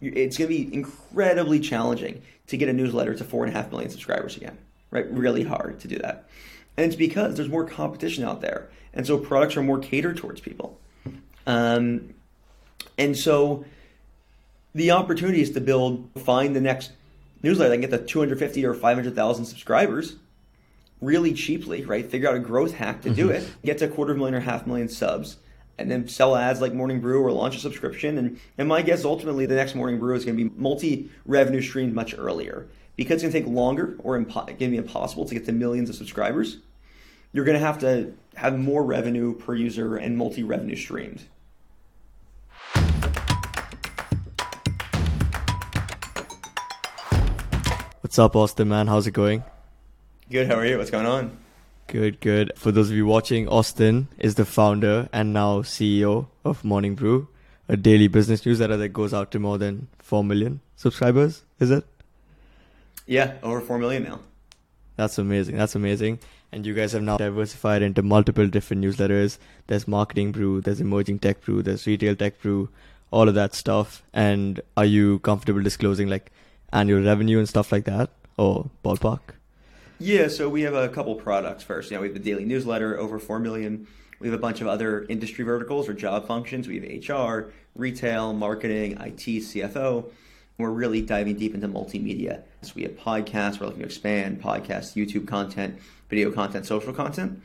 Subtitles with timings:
[0.00, 3.70] it's going to be incredibly challenging to get a newsletter to four and a half
[3.70, 4.56] million subscribers again,
[4.90, 5.10] right?
[5.10, 6.28] Really hard to do that.
[6.76, 8.68] And it's because there's more competition out there.
[8.92, 10.78] And so products are more catered towards people.
[11.46, 12.14] Um,
[12.98, 13.64] and so
[14.74, 16.92] the opportunity is to build, find the next
[17.42, 20.16] newsletter that can get the 250 or 500,000 subscribers
[21.00, 22.10] really cheaply, right?
[22.10, 23.36] Figure out a growth hack to do mm-hmm.
[23.36, 25.36] it, get to a quarter million or half million subs,
[25.78, 28.18] and then sell ads like Morning Brew or launch a subscription.
[28.18, 31.60] And, and my guess ultimately the next Morning Brew is going to be multi revenue
[31.60, 35.24] streamed much earlier because it's going to take longer or impo- going to be impossible
[35.26, 36.58] to get to millions of subscribers.
[37.32, 41.22] You're going to have to have more revenue per user and multi revenue streamed.
[48.00, 48.86] What's up, Austin, man?
[48.86, 49.42] How's it going?
[50.30, 50.46] Good.
[50.46, 50.78] How are you?
[50.78, 51.36] What's going on?
[51.88, 52.52] Good, good.
[52.56, 57.28] For those of you watching, Austin is the founder and now CEO of Morning Brew,
[57.68, 61.86] a daily business newsletter that goes out to more than 4 million subscribers, is it?
[63.06, 64.18] Yeah, over 4 million now.
[64.96, 65.56] That's amazing.
[65.56, 66.18] That's amazing.
[66.50, 69.38] And you guys have now diversified into multiple different newsletters.
[69.68, 72.68] There's Marketing Brew, there's Emerging Tech Brew, there's Retail Tech Brew,
[73.12, 74.02] all of that stuff.
[74.12, 76.32] And are you comfortable disclosing like
[76.72, 78.10] annual revenue and stuff like that?
[78.36, 79.20] Or ballpark?
[79.98, 81.90] Yeah, so we have a couple products first.
[81.90, 83.86] You know, we have the daily newsletter, over 4 million.
[84.20, 86.68] We have a bunch of other industry verticals or job functions.
[86.68, 90.10] We have HR, retail, marketing, IT, CFO.
[90.58, 92.42] We're really diving deep into multimedia.
[92.60, 95.78] So we have podcasts, we're looking to expand podcasts, YouTube content,
[96.10, 97.42] video content, social content.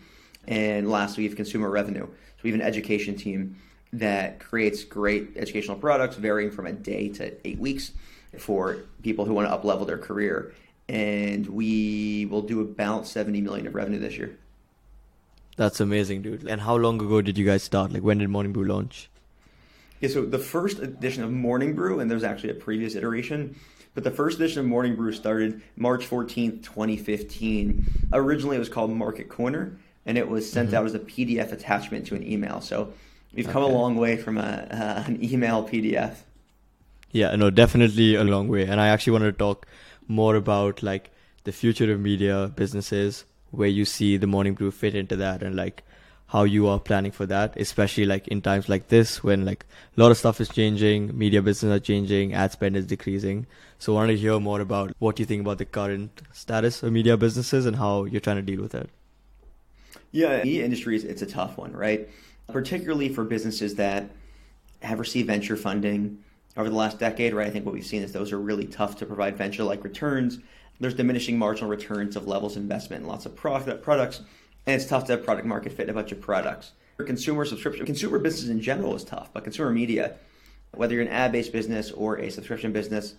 [0.48, 2.06] And lastly, we have consumer revenue.
[2.06, 3.56] So we have an education team
[3.94, 7.92] that creates great educational products varying from a day to eight weeks
[8.38, 10.54] for people who want to up level their career
[10.92, 14.38] and we will do about 70 million of revenue this year.
[15.56, 16.46] That's amazing, dude.
[16.46, 17.94] And how long ago did you guys start?
[17.94, 19.10] Like when did Morning Brew launch?
[20.02, 23.56] Yeah, so the first edition of Morning Brew, and there's actually a previous iteration,
[23.94, 28.10] but the first edition of Morning Brew started March 14th, 2015.
[28.12, 30.78] Originally, it was called Market Corner, and it was sent mm-hmm.
[30.78, 32.60] out as a PDF attachment to an email.
[32.60, 32.92] So
[33.34, 33.74] we've come okay.
[33.74, 36.16] a long way from a, uh, an email PDF.
[37.12, 38.66] Yeah, no, definitely a long way.
[38.66, 39.68] And I actually wanted to talk
[40.08, 41.12] more about like
[41.44, 45.56] the future of media businesses, where you see the morning brew fit into that, and
[45.56, 45.84] like
[46.28, 49.66] how you are planning for that, especially like in times like this when like
[49.98, 53.46] a lot of stuff is changing, media business are changing, ad spend is decreasing.
[53.80, 56.94] So I wanted to hear more about what you think about the current status of
[56.94, 58.90] media businesses and how you're trying to deal with it.
[60.14, 62.08] Yeah, media industries, it's a tough one, right?
[62.48, 64.10] Particularly for businesses that
[64.82, 66.24] have received venture funding
[66.58, 67.48] over the last decade, right?
[67.48, 70.40] I think what we've seen is those are really tough to provide venture like returns.
[70.80, 74.22] There's diminishing marginal returns of levels of investment in lots of product, products,
[74.66, 76.72] and it's tough to have product market fit in a bunch of products.
[76.98, 80.16] For consumer subscription, consumer business in general is tough, but consumer media,
[80.74, 83.16] whether you're an ad based business or a subscription business,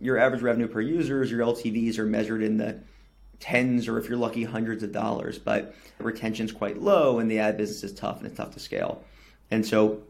[0.00, 2.78] your average revenue per users, your LTVs are measured in the
[3.40, 7.56] tens or if you're lucky, hundreds of dollars, but retention's quite low and the ad
[7.56, 9.04] business is tough and it's tough to scale.
[9.50, 10.02] And so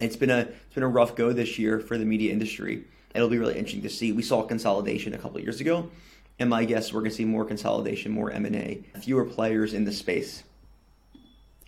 [0.00, 2.84] it's been a it's been a rough go this year for the media industry.
[3.14, 4.12] It'll be really interesting to see.
[4.12, 5.90] We saw consolidation a couple years ago,
[6.38, 9.74] and my guess we're going to see more consolidation, more M and A, fewer players
[9.74, 10.44] in the space.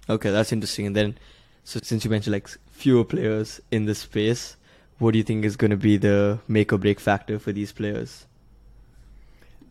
[0.08, 0.86] Okay, that's interesting.
[0.86, 1.18] And then,
[1.64, 4.56] so since you mentioned like fewer players in the space,
[4.98, 7.72] what do you think is going to be the make or break factor for these
[7.72, 8.26] players?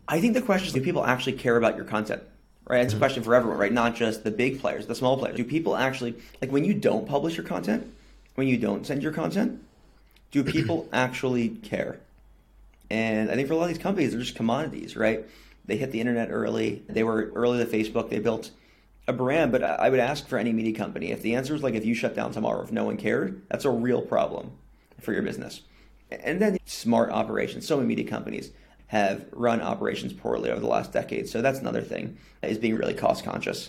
[0.08, 2.22] I think the question is do people actually care about your content?
[2.68, 2.80] Right?
[2.80, 2.98] It's mm-hmm.
[2.98, 3.72] a question for everyone, right?
[3.72, 5.36] Not just the big players, the small players.
[5.36, 7.92] Do people actually like when you don't publish your content?
[8.40, 9.62] When you don't send your content?
[10.30, 12.00] Do people actually care?
[12.88, 15.26] And I think for a lot of these companies, they're just commodities, right?
[15.66, 16.82] They hit the internet early.
[16.88, 18.08] They were early to Facebook.
[18.08, 18.50] They built
[19.06, 19.52] a brand.
[19.52, 21.94] But I would ask for any media company if the answer is like if you
[21.94, 24.52] shut down tomorrow, if no one cared, that's a real problem
[24.98, 25.60] for your business.
[26.10, 27.66] And then smart operations.
[27.66, 28.52] So many media companies
[28.86, 31.28] have run operations poorly over the last decade.
[31.28, 33.68] So that's another thing is being really cost conscious.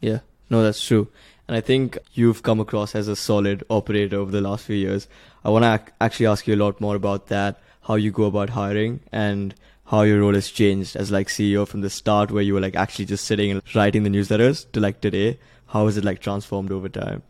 [0.00, 1.08] Yeah, no, that's true.
[1.48, 5.08] And I think you've come across as a solid operator over the last few years.
[5.44, 8.24] I want to ac- actually ask you a lot more about that, how you go
[8.24, 9.54] about hiring and
[9.86, 12.76] how your role has changed as like CEO from the start where you were like
[12.76, 15.38] actually just sitting and writing the newsletters to like today.
[15.68, 17.22] How has it like transformed over time?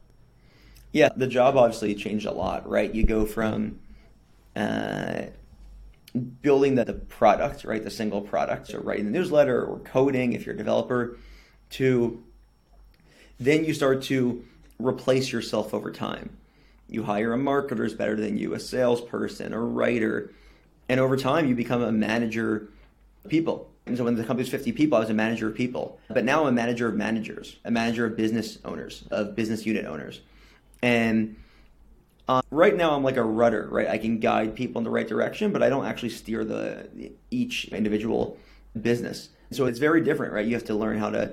[0.91, 2.93] Yeah, the job obviously changed a lot, right?
[2.93, 3.79] You go from
[4.57, 5.27] uh,
[6.43, 10.45] building the, the product, right, the single product, so writing the newsletter or coding if
[10.45, 11.19] you're a developer,
[11.71, 12.25] to
[13.39, 14.45] then you start to
[14.79, 16.31] replace yourself over time.
[16.89, 20.33] You hire a marketer who's better than you, a salesperson, a writer,
[20.89, 22.69] and over time you become a manager
[23.25, 23.71] of people.
[23.87, 25.99] And so when the company's 50 people, I was a manager of people.
[26.09, 29.87] But now I'm a manager of managers, a manager of business owners, of business unit
[29.87, 30.21] owners.
[30.83, 31.37] And
[32.29, 33.89] Uh, right now, I'm like a rudder, right?
[33.89, 37.65] I can guide people in the right direction, but I don't actually steer the each
[37.69, 38.37] individual
[38.83, 39.31] business.
[39.51, 40.47] So it's very different, right?
[40.47, 41.33] You have to learn how to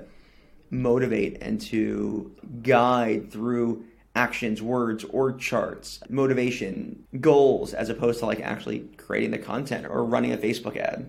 [0.70, 3.84] motivate and to guide through
[4.14, 10.02] actions, words, org charts, motivation, goals, as opposed to like actually creating the content or
[10.04, 11.08] running a Facebook ad.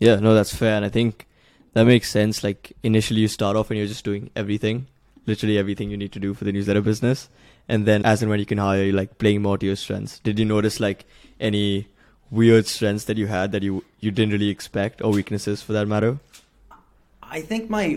[0.00, 0.76] Yeah, no, that's fair.
[0.76, 1.28] And I think
[1.74, 2.42] that makes sense.
[2.42, 4.86] Like initially you start off and you're just doing everything,
[5.26, 7.28] literally everything you need to do for the newsletter business.
[7.68, 10.18] And then as and when you can hire, you like playing more to your strengths.
[10.18, 11.04] Did you notice like
[11.38, 11.86] any
[12.30, 15.86] weird strengths that you had that you, you didn't really expect or weaknesses for that
[15.86, 16.18] matter?
[17.30, 17.96] I think my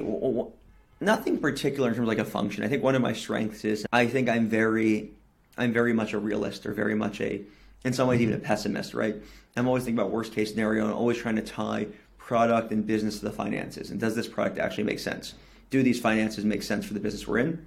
[1.01, 2.63] nothing particular in terms of like a function.
[2.63, 5.11] I think one of my strengths is I think I'm very
[5.57, 7.41] I'm very much a realist or very much a
[7.83, 8.45] in some ways even a mm-hmm.
[8.45, 9.15] pessimist, right?
[9.55, 11.87] I'm always thinking about worst case scenario and always trying to tie
[12.17, 13.89] product and business to the finances.
[13.89, 15.33] And does this product actually make sense?
[15.69, 17.65] Do these finances make sense for the business we're in?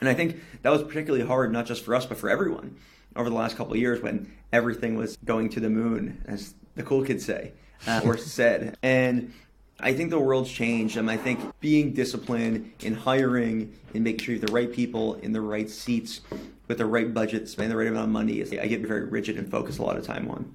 [0.00, 2.76] And I think that was particularly hard, not just for us, but for everyone
[3.16, 6.82] over the last couple of years when everything was going to the moon, as the
[6.82, 7.52] cool kids say,
[7.86, 8.76] uh, or said.
[8.82, 9.32] And
[9.80, 14.34] I think the world's changed, and I think being disciplined in hiring and making sure
[14.34, 16.20] you have the right people in the right seats
[16.68, 19.36] with the right budget, spending the right amount of money, is I get very rigid
[19.36, 20.52] and focus a lot of time on.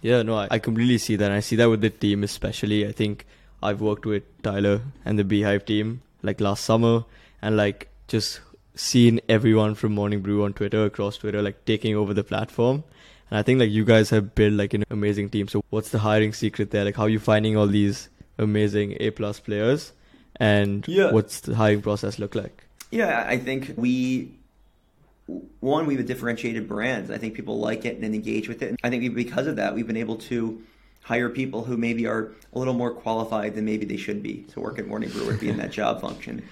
[0.00, 1.26] Yeah, no, I, I completely see that.
[1.26, 2.86] And I see that with the team, especially.
[2.86, 3.26] I think
[3.62, 7.04] I've worked with Tyler and the beehiiv team like last summer,
[7.42, 8.40] and like just
[8.74, 12.82] seen everyone from Morning Brew on Twitter across Twitter like taking over the platform
[13.30, 15.48] and I think like you guys have built like an amazing team.
[15.48, 16.84] So what's the hiring secret there?
[16.84, 19.92] Like how are you finding all these amazing A plus players?
[20.36, 21.12] And yeah.
[21.12, 22.64] what's the hiring process look like?
[22.90, 24.32] Yeah, I think we
[25.60, 27.12] one, we have a differentiated brand.
[27.12, 28.70] I think people like it and engage with it.
[28.70, 30.60] And I think because of that, we've been able to
[31.02, 34.60] hire people who maybe are a little more qualified than maybe they should be to
[34.60, 36.42] work at Morning Brew or be in that job function.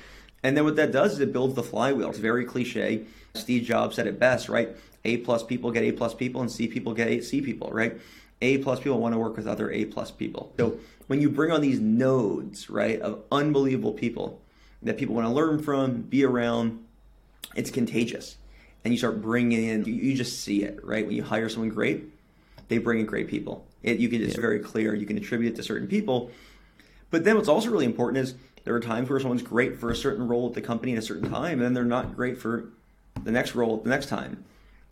[0.42, 2.10] And then what that does is it builds the flywheel.
[2.10, 3.04] It's very cliche.
[3.34, 4.76] Steve Jobs said it best, right?
[5.04, 7.98] A plus people get A plus people, and C people get A C people, right?
[8.40, 10.52] A plus people want to work with other A plus people.
[10.58, 14.40] So when you bring on these nodes, right, of unbelievable people
[14.82, 16.84] that people want to learn from, be around,
[17.56, 18.36] it's contagious.
[18.84, 21.04] And you start bringing in, you, just see it, right?
[21.04, 22.04] When you hire someone great,
[22.68, 23.66] they bring in great people.
[23.82, 24.40] It, you can, it's yeah.
[24.40, 24.94] very clear.
[24.94, 26.30] You can attribute it to certain people.
[27.10, 28.34] But then what's also really important is
[28.64, 31.02] there are times where someone's great for a certain role at the company at a
[31.02, 32.68] certain time, and then they're not great for
[33.24, 34.44] the next role at the next time.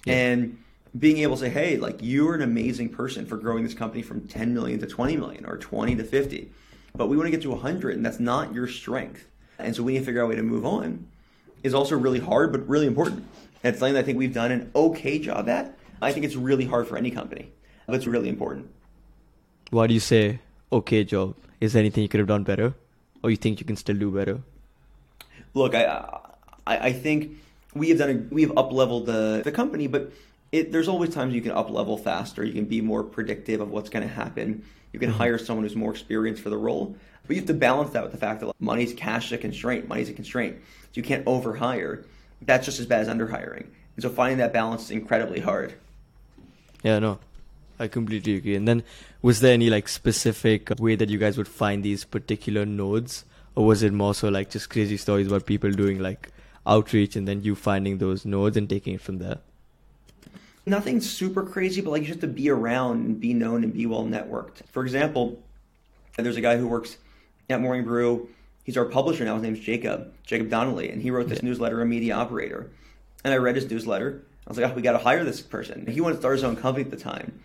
[0.06, 0.14] Yeah.
[0.14, 0.58] And
[0.98, 4.26] being able to say, hey, like you're an amazing person for growing this company from
[4.26, 6.50] 10 million to 20 million or 20 to 50,
[6.96, 9.28] but we want to get to 100, and that's not your strength.
[9.58, 11.06] And so we need to figure out a way to move on.
[11.62, 13.26] Is also really hard, but really important.
[13.64, 15.76] And it's something that I think we've done an okay job at.
[16.00, 17.50] I think it's really hard for any company,
[17.86, 18.70] but it's really important.
[19.70, 20.38] Why do you say
[20.70, 21.34] okay job?
[21.60, 22.74] Is there anything you could have done better,
[23.22, 24.40] or you think you can still do better?
[25.54, 25.84] Look, I
[26.66, 27.32] I, I think
[27.78, 30.12] we have done a, we have up leveled the the company, but
[30.52, 32.44] it, there's always times you can up level faster.
[32.44, 34.64] You can be more predictive of what's going to happen.
[34.92, 35.18] You can mm-hmm.
[35.18, 36.96] hire someone who's more experienced for the role,
[37.26, 39.88] but you have to balance that with the fact that money's cash a constraint.
[39.88, 42.04] Money's a constraint, so you can't overhire.
[42.42, 45.74] That's just as bad as underhiring, and so finding that balance is incredibly hard.
[46.82, 47.18] Yeah, no,
[47.78, 48.54] I completely agree.
[48.54, 48.82] And then,
[49.22, 53.24] was there any like specific way that you guys would find these particular nodes,
[53.54, 56.30] or was it more so like just crazy stories about people doing like
[56.66, 59.38] outreach and then you finding those nodes and taking it from there?
[60.64, 63.72] Nothing super crazy, but like you just have to be around and be known and
[63.72, 64.66] be well networked.
[64.72, 65.40] For example,
[66.16, 66.96] there's a guy who works
[67.48, 68.28] at Morning Brew.
[68.64, 69.34] He's our publisher now.
[69.34, 71.48] His name's Jacob, Jacob Donnelly, and he wrote this yeah.
[71.48, 72.70] newsletter, A Media Operator.
[73.22, 74.24] And I read his newsletter.
[74.46, 75.86] I was like, oh, we got to hire this person.
[75.86, 77.40] He wanted to start his own company at the time.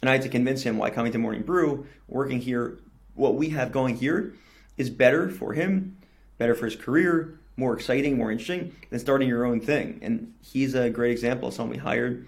[0.00, 2.78] And I had to convince him why coming to Morning Brew, working here,
[3.14, 4.34] what we have going here
[4.76, 5.96] is better for him,
[6.36, 9.98] better for his career, more exciting, more interesting than starting your own thing.
[10.02, 12.26] And he's a great example of someone we hired.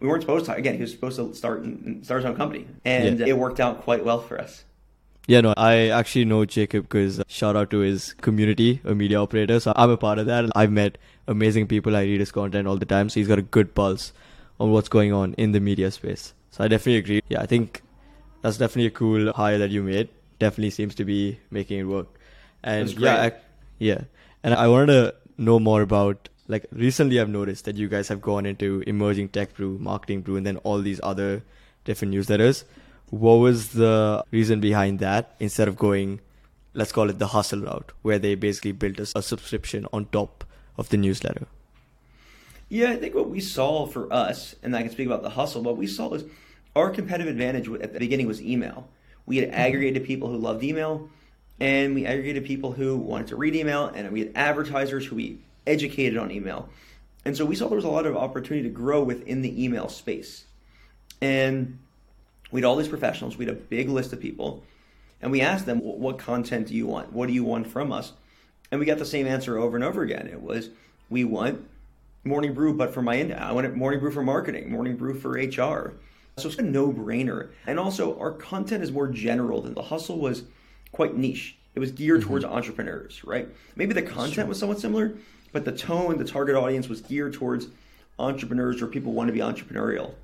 [0.00, 0.54] We weren't supposed to.
[0.54, 3.26] Again, he was supposed to start and start his own company, and yeah.
[3.26, 4.64] it worked out quite well for us.
[5.26, 9.60] Yeah, no, I actually know Jacob because shout out to his community, a media operator.
[9.60, 10.50] So I'm a part of that.
[10.56, 10.98] I've met
[11.28, 11.94] amazing people.
[11.94, 13.08] I read his content all the time.
[13.08, 14.12] So he's got a good pulse
[14.58, 16.34] on what's going on in the media space.
[16.50, 17.22] So I definitely agree.
[17.28, 17.82] Yeah, I think
[18.42, 20.08] that's definitely a cool hire that you made.
[20.38, 22.08] Definitely seems to be making it work.
[22.64, 23.32] And yeah, I,
[23.78, 24.00] yeah.
[24.42, 28.20] And I wanted to know more about like recently I've noticed that you guys have
[28.20, 31.42] gone into emerging tech brew, marketing brew, and then all these other
[31.84, 32.64] different newsletters.
[33.10, 36.20] What was the reason behind that instead of going,
[36.74, 40.44] let's call it the hustle route, where they basically built a, a subscription on top
[40.76, 41.46] of the newsletter?
[42.68, 45.62] Yeah, I think what we saw for us, and I can speak about the hustle,
[45.62, 46.24] what we saw is
[46.74, 48.88] our competitive advantage at the beginning was email.
[49.26, 49.60] We had mm-hmm.
[49.60, 51.08] aggregated people who loved email
[51.60, 55.38] and we aggregated people who wanted to read email, and we had advertisers who we
[55.66, 56.68] educated on email.
[57.24, 59.88] And so we saw there was a lot of opportunity to grow within the email
[59.88, 60.44] space.
[61.20, 61.78] And
[62.50, 64.64] we had all these professionals, we had a big list of people,
[65.20, 67.12] and we asked them, What content do you want?
[67.12, 68.14] What do you want from us?
[68.70, 70.28] And we got the same answer over and over again.
[70.28, 70.70] It was,
[71.10, 71.68] We want
[72.24, 75.14] morning brew, but for my, end, I want it morning brew for marketing, morning brew
[75.14, 75.94] for HR.
[76.38, 77.50] So it's a no brainer.
[77.66, 80.44] And also, our content is more general than the hustle was
[80.92, 81.56] quite niche.
[81.74, 82.28] It was geared mm-hmm.
[82.28, 83.48] towards entrepreneurs, right?
[83.76, 84.46] Maybe the content sure.
[84.46, 85.14] was somewhat similar,
[85.52, 87.68] but the tone, the target audience was geared towards
[88.18, 90.14] entrepreneurs or people want to be entrepreneurial.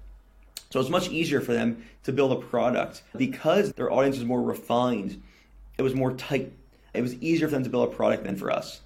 [0.71, 4.43] So it's much easier for them to build a product because their audience is more
[4.43, 5.23] refined.
[5.79, 6.53] It was more tight.
[6.93, 8.81] It was easier for them to build a product than for us.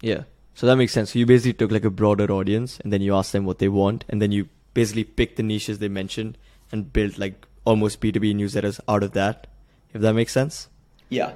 [0.00, 0.24] Yeah.
[0.54, 1.12] So that makes sense.
[1.12, 3.68] So you basically took like a broader audience and then you asked them what they
[3.68, 6.36] want and then you basically picked the niches they mentioned
[6.70, 9.46] and built like almost B2B newsletters out of that.
[9.92, 10.68] If that makes sense?
[11.14, 11.32] Yeah.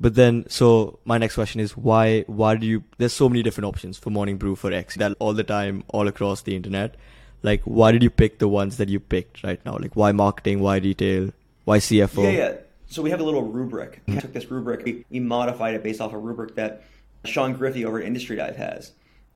[0.00, 2.22] But then, so my next question is why?
[2.22, 2.84] Why do you?
[2.98, 6.08] There's so many different options for Morning Brew for X that all the time, all
[6.08, 6.96] across the internet.
[7.42, 9.76] Like, why did you pick the ones that you picked right now?
[9.78, 10.60] Like, why marketing?
[10.60, 11.30] Why retail?
[11.64, 12.24] Why CFO?
[12.24, 12.54] Yeah, yeah.
[12.92, 14.02] So we have a little rubric.
[14.06, 16.82] We took this rubric, we, we modified it based off a rubric that
[17.24, 18.92] Sean Griffey over at Industry Dive has,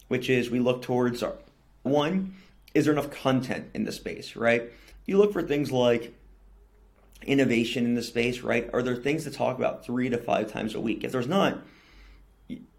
[0.08, 1.32] which is we look towards our,
[1.82, 2.34] one,
[2.74, 4.70] is there enough content in the space, right?
[5.06, 6.12] You look for things like
[7.22, 8.68] innovation in the space, right?
[8.72, 11.04] Are there things to talk about three to five times a week?
[11.04, 11.58] If there's not,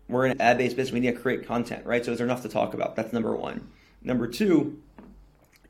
[0.08, 2.03] we're in an ad based business, we need to create content, right?
[2.03, 2.96] So is there enough to talk about?
[2.96, 3.67] That's number one.
[4.01, 4.82] Number two,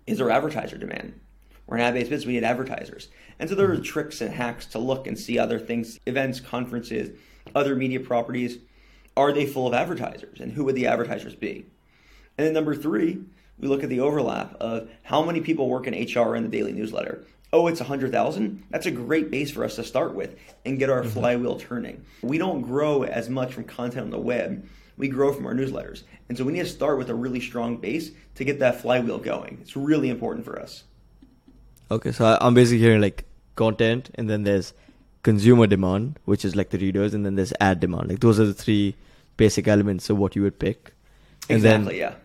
[0.05, 1.19] is there advertiser demand?
[1.65, 3.09] We're an ad based business, we need advertisers.
[3.39, 7.17] And so there are tricks and hacks to look and see other things, events, conferences,
[7.55, 8.59] other media properties.
[9.15, 10.39] Are they full of advertisers?
[10.39, 11.65] And who would the advertisers be?
[12.37, 13.19] And then number three,
[13.57, 16.71] we look at the overlap of how many people work in HR in the daily
[16.71, 20.35] newsletter oh, it's 100,000, that's a great base for us to start with
[20.65, 21.09] and get our mm-hmm.
[21.09, 22.05] flywheel turning.
[22.21, 26.03] We don't grow as much from content on the web, we grow from our newsletters.
[26.27, 29.19] And so we need to start with a really strong base to get that flywheel
[29.19, 29.59] going.
[29.61, 30.83] It's really important for us.
[31.89, 33.25] Okay, so I'm basically hearing like
[33.55, 34.73] content, and then there's
[35.23, 38.09] consumer demand, which is like the readers, and then there's ad demand.
[38.09, 38.95] Like those are the three
[39.37, 40.93] basic elements of what you would pick.
[41.49, 42.15] And exactly, then, yeah.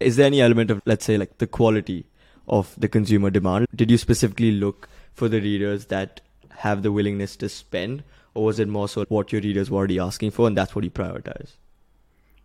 [0.00, 2.04] Is there any element of, let's say, like the quality
[2.48, 3.66] of the consumer demand?
[3.74, 6.20] Did you specifically look for the readers that
[6.58, 8.02] have the willingness to spend,
[8.34, 10.84] or was it more so what your readers were already asking for, and that's what
[10.84, 11.52] you prioritize?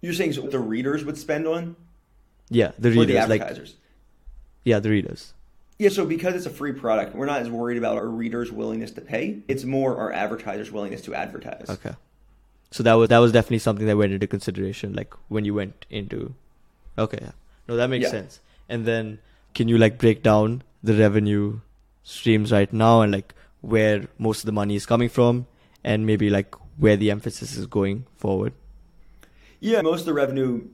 [0.02, 1.76] You're saying so the readers would spend on?
[2.50, 3.70] Yeah, the readers, the advertisers.
[3.70, 3.80] Like,
[4.64, 5.34] yeah, the readers.
[5.78, 8.92] Yeah, so because it's a free product, we're not as worried about our readers' willingness
[8.92, 9.42] to pay.
[9.48, 11.66] It's more our advertisers' willingness to advertise.
[11.70, 11.96] Okay.
[12.72, 15.86] So that was that was definitely something that went into consideration, like when you went
[15.90, 16.34] into.
[16.98, 17.20] Okay,
[17.68, 18.12] no, that makes yeah.
[18.12, 18.40] sense.
[18.70, 19.20] And then
[19.56, 21.62] can you like break down the revenue
[22.04, 25.48] streams right now and like where most of the money is coming from
[25.84, 28.54] and maybe like where the emphasis is going forward?
[29.62, 30.68] Yeah, most of the revenue,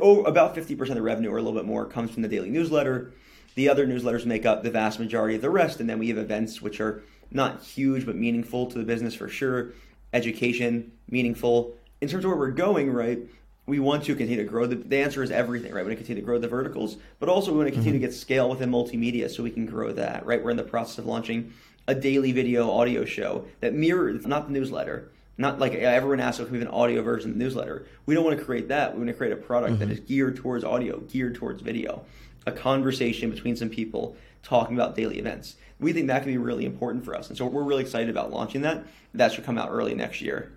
[0.00, 2.50] oh, about 50% of the revenue or a little bit more comes from the daily
[2.50, 3.12] newsletter.
[3.56, 5.80] The other newsletters make up the vast majority of the rest.
[5.80, 9.28] And then we have events which are not huge but meaningful to the business for
[9.28, 9.72] sure.
[10.12, 11.74] Education, meaningful.
[12.02, 13.18] In terms of where we're going, right?
[13.66, 14.66] We want to continue to grow.
[14.66, 15.84] The, the answer is everything, right?
[15.84, 18.06] We want to continue to grow the verticals, but also we want to continue mm-hmm.
[18.06, 20.42] to get scale within multimedia so we can grow that, right?
[20.42, 21.52] We're in the process of launching
[21.88, 26.50] a daily video audio show that mirrors, not the newsletter, not like everyone asks if
[26.50, 27.86] we have an audio version of the newsletter.
[28.06, 28.92] We don't want to create that.
[28.92, 29.80] We want to create a product mm-hmm.
[29.80, 32.04] that is geared towards audio, geared towards video,
[32.46, 35.56] a conversation between some people talking about daily events.
[35.78, 37.28] We think that can be really important for us.
[37.28, 38.84] And so we're really excited about launching that.
[39.12, 40.55] That should come out early next year.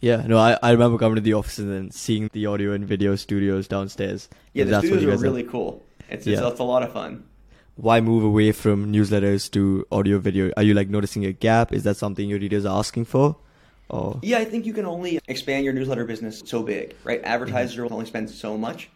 [0.00, 2.86] Yeah, no, I, I remember coming to the office and then seeing the audio and
[2.86, 4.28] video studios downstairs.
[4.52, 5.50] Yeah, the studios are really are.
[5.50, 5.82] cool.
[6.08, 6.48] It's, it's, yeah.
[6.48, 7.24] it's a lot of fun.
[7.76, 10.50] Why move away from newsletters to audio video?
[10.56, 11.72] Are you like noticing a gap?
[11.72, 13.36] Is that something your readers are asking for?
[13.88, 14.18] Or?
[14.22, 17.20] Yeah, I think you can only expand your newsletter business so big, right?
[17.22, 17.84] Advertisers mm-hmm.
[17.84, 18.90] will only spend so much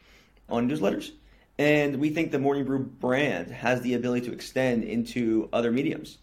[0.49, 1.13] on newsletters.
[1.59, 6.17] And we think the Morning Brew brand has the ability to extend into other mediums,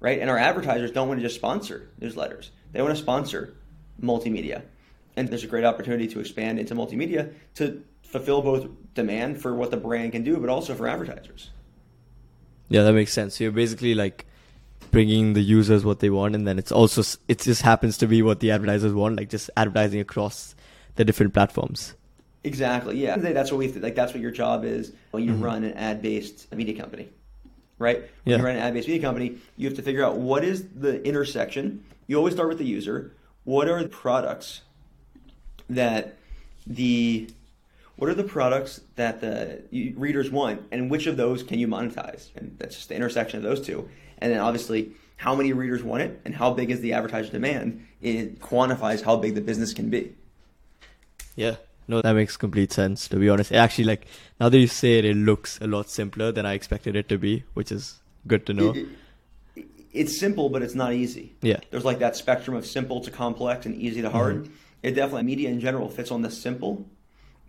[0.00, 0.18] right?
[0.18, 2.48] And our advertisers don't want to just sponsor newsletters.
[2.72, 3.54] They want to sponsor
[4.00, 4.62] multimedia.
[5.16, 9.70] And there's a great opportunity to expand into multimedia to fulfill both demand for what
[9.70, 11.50] the brand can do, but also for advertisers.
[12.68, 13.36] Yeah, that makes sense.
[13.36, 14.26] So you're basically like
[14.90, 18.22] bringing the users what they want, and then it's also it just happens to be
[18.22, 20.54] what the advertisers want, like just advertising across
[20.96, 21.94] the different platforms.
[22.44, 22.98] Exactly.
[22.98, 23.94] Yeah, that's what we like.
[23.94, 25.44] That's what your job is when you mm-hmm.
[25.44, 27.08] run an ad-based media company,
[27.78, 28.00] right?
[28.00, 28.36] When yeah.
[28.38, 31.84] you run an ad-based media company, you have to figure out what is the intersection.
[32.06, 33.12] You always start with the user
[33.48, 34.60] what are the products
[35.70, 36.18] that
[36.66, 37.26] the
[37.96, 39.62] what are the products that the
[39.96, 42.28] readers want and which of those can you monetize?
[42.36, 43.88] And that's just the intersection of those two.
[44.18, 47.86] And then obviously how many readers want it and how big is the advertiser demand?
[48.02, 50.14] It quantifies how big the business can be.
[51.34, 51.56] Yeah.
[51.88, 53.08] No, that makes complete sense.
[53.08, 54.06] To be honest, actually, like
[54.38, 57.16] now that you say it, it looks a lot simpler than I expected it to
[57.16, 58.72] be, which is good to know.
[58.72, 58.88] It- it-
[59.92, 61.34] it's simple, but it's not easy.
[61.42, 61.60] Yeah.
[61.70, 64.44] There's like that spectrum of simple to complex and easy to hard.
[64.44, 64.52] Mm-hmm.
[64.82, 66.86] It definitely media in general fits on the simple,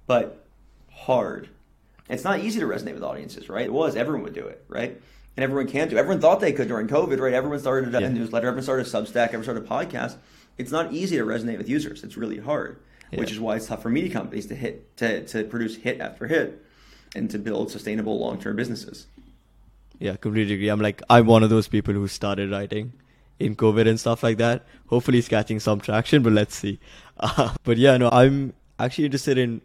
[0.08, 0.46] but
[0.92, 1.50] hard.
[2.10, 3.66] It's not easy to resonate with audiences, right?
[3.66, 5.00] It was everyone would do it, right?
[5.38, 5.98] And everyone can do.
[5.98, 7.34] Everyone thought they could during COVID, right?
[7.34, 8.10] Everyone started a Yeah.
[8.10, 10.16] newsletter, everyone started a Substack, everyone started a podcast.
[10.58, 12.04] It's not easy to resonate with users.
[12.04, 12.80] It's really hard,
[13.14, 16.28] which is why it's tough for media companies to hit to, to produce hit after
[16.28, 16.66] hit
[17.16, 19.06] and to build sustainable long term businesses.
[20.00, 20.70] Yeah, completely agree.
[20.70, 22.94] I'm like, I'm one of those people who started writing
[23.38, 24.66] in COVID and stuff like that.
[24.88, 26.80] Hopefully, it's catching some traction, but let's see.
[27.22, 29.60] Uh, but yeah, no, I'm actually interested in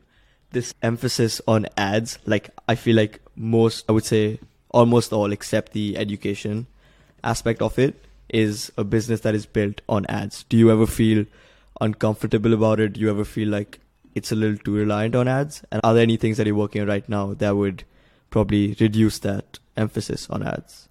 [0.50, 2.18] this emphasis on ads.
[2.26, 6.66] Like, I feel like most, I would say almost all, except the education
[7.22, 7.94] aspect of it,
[8.28, 10.42] is a business that is built on ads.
[10.48, 11.26] Do you ever feel
[11.80, 12.94] uncomfortable about it?
[12.94, 13.78] Do you ever feel like
[14.16, 15.62] it's a little too reliant on ads?
[15.70, 17.84] And are there any things that you're working on right now that would
[18.38, 20.88] probably reduce that emphasis on ads?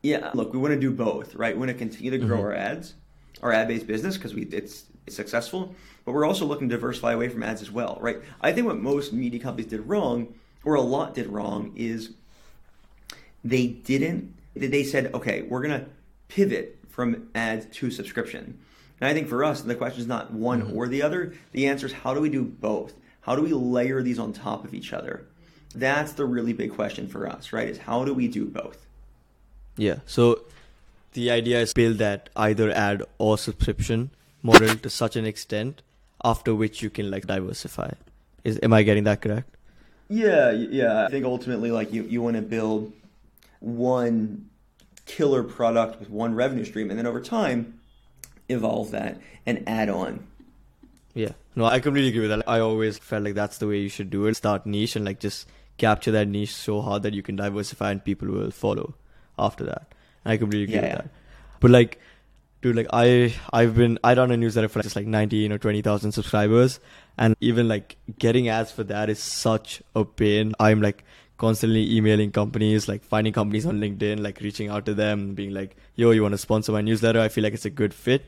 [0.00, 1.54] Yeah, look, we want to do both, right?
[1.56, 2.42] We want to continue to grow Mhm.
[2.44, 2.94] our ads,
[3.42, 7.28] our ad-based business because we it's, it's successful, but we're also looking to diversify away
[7.28, 8.18] from ads as well, right?
[8.40, 10.32] I think what most media companies did wrong,
[10.64, 12.10] or a lot did wrong, is
[13.44, 14.32] they didn't.
[14.54, 15.86] They said, okay, we're gonna
[16.28, 18.56] pivot from ads to subscription.
[19.00, 20.76] And I think for us, the question is not one Mhm.
[20.76, 21.32] or the other.
[21.50, 22.94] The answer is how do we do both?
[23.22, 25.24] How do we layer these on top of each other?
[25.74, 27.68] That's the really big question for us, right?
[27.68, 28.86] Is how do we do both?
[29.76, 30.00] Yeah.
[30.06, 30.42] So
[31.12, 34.10] the idea is build that either ad or subscription
[34.42, 35.82] model to such an extent
[36.24, 37.90] after which you can like diversify.
[38.44, 39.56] Is am I getting that correct?
[40.08, 41.06] Yeah, yeah.
[41.06, 42.92] I think ultimately, like you, you want to build
[43.60, 44.50] one
[45.06, 47.80] killer product with one revenue stream, and then over time,
[48.48, 50.26] evolve that and add on.
[51.14, 51.32] Yeah.
[51.56, 52.48] No, I completely agree with that.
[52.48, 54.36] I always felt like that's the way you should do it.
[54.36, 55.48] Start niche and like just
[55.82, 58.86] capture that niche so hard that you can diversify and people will follow
[59.48, 59.94] after that.
[60.24, 61.02] And I completely agree Yeah, with yeah.
[61.02, 61.10] that.
[61.66, 61.98] But like
[62.62, 65.82] dude, like I I've been I run a newsletter for just like nineteen or twenty
[65.86, 66.78] thousand subscribers
[67.16, 70.52] and even like getting ads for that is such a pain.
[70.68, 71.04] I'm like
[71.44, 75.76] constantly emailing companies, like finding companies on LinkedIn, like reaching out to them, being like,
[75.96, 77.18] yo, you want to sponsor my newsletter?
[77.20, 78.26] I feel like it's a good fit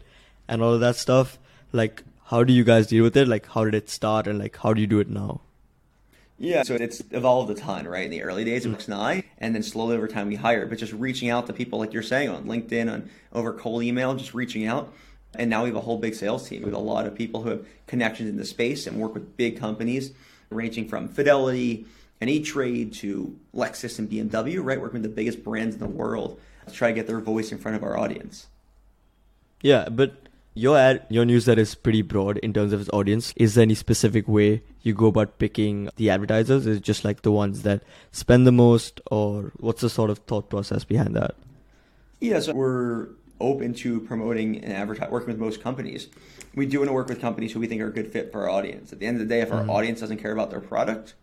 [0.48, 1.38] and all of that stuff.
[1.72, 3.28] Like how do you guys deal with it?
[3.28, 5.40] Like how did it start and like how do you do it now?
[6.42, 8.04] Yeah, so it's evolved a ton, right?
[8.04, 10.70] In the early days, it was I, and then slowly over time we hired.
[10.70, 14.12] But just reaching out to people, like you're saying, on LinkedIn, on over cold email,
[14.16, 14.92] just reaching out.
[15.36, 16.62] And now we have a whole big sales team.
[16.62, 19.56] with a lot of people who have connections in the space and work with big
[19.56, 20.12] companies,
[20.50, 21.86] ranging from Fidelity
[22.20, 24.80] and E-Trade to Lexus and BMW, right?
[24.80, 27.58] Working with the biggest brands in the world to try to get their voice in
[27.58, 28.48] front of our audience.
[29.60, 30.21] Yeah, but
[30.54, 33.32] your ad, your newsletter is pretty broad in terms of its audience.
[33.36, 36.66] Is there any specific way you go about picking the advertisers?
[36.66, 40.18] Is it just like the ones that spend the most, or what's the sort of
[40.18, 41.34] thought process behind that?
[42.20, 43.08] Yeah, so we're
[43.40, 46.08] open to promoting and advertising, working with most companies.
[46.54, 48.42] We do want to work with companies who we think are a good fit for
[48.42, 48.92] our audience.
[48.92, 49.70] At the end of the day, if our Mhm.
[49.70, 51.14] audience doesn't care about their product,